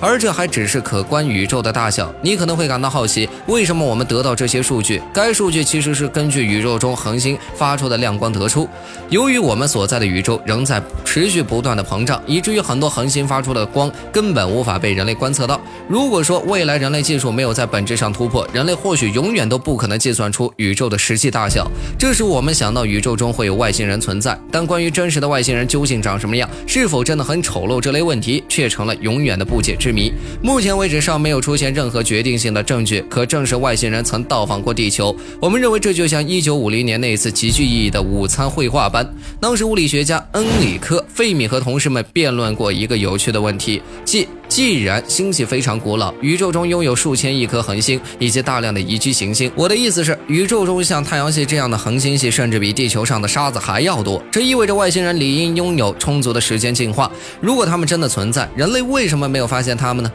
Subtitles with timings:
[0.00, 2.12] 而这还只是可观宇宙的大小。
[2.22, 5.02] 你可能会感到好奇，为什么我们得到这些数据？
[5.12, 8.68] 该数据其实是根据宇宙中恒星发出的亮光得出。
[9.08, 15.60] 由于我们所在的宇宙仍在持续不断的膨胀，以至于很多恒星发出的光根本无法被人类观测到。
[15.88, 21.66] 如果说未来人类技术没有在本质上突破，人类或许永远都不可能计算出宇宙的实际大小。
[21.98, 30.12] 这使我们想到宇宙中会有外星人存在，但关于真实的外星人究竟长什么样，是否真的很丑陋这类问题，却成了永远的不解之之谜。
[30.42, 35.16] 目前为止，尚没有出现任何决定性的证据可证实外星人曾到访过地球。
[35.40, 44.28] 我们认为，这就像1950年那一次极具意义的午餐绘画般，当时物理学家恩里克·费米和同事们辩论过一个有趣的问题，即。
[44.48, 54.22] 既然星系非常古老，宇宙中拥有数千亿颗恒星以及大量的宜居行星，我的意思是，宇宙中像太阳系这样的恒星系甚至比地球上的沙子还要多。
[54.30, 57.10] 这意味着外星人理应拥有充足的时间进化。
[57.40, 60.10] 如果他们真的存在，人类为什么没有发现他们呢？